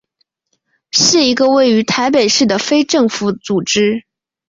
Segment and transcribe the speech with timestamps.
[0.89, 4.03] 是一个位于台北市的非政府组织。